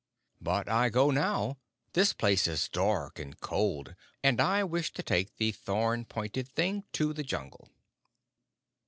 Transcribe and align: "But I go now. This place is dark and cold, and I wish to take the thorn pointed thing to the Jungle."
"But 0.41 0.67
I 0.67 0.89
go 0.89 1.11
now. 1.11 1.59
This 1.93 2.11
place 2.11 2.47
is 2.47 2.67
dark 2.67 3.19
and 3.19 3.39
cold, 3.39 3.93
and 4.23 4.41
I 4.41 4.63
wish 4.63 4.91
to 4.93 5.03
take 5.03 5.37
the 5.37 5.51
thorn 5.51 6.05
pointed 6.05 6.47
thing 6.49 6.85
to 6.93 7.13
the 7.13 7.21
Jungle." 7.21 7.69